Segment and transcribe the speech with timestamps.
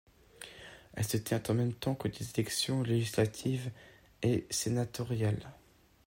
[0.95, 3.69] Elle se tient en même temps que des élections législatives
[4.23, 5.51] et sénatoriales.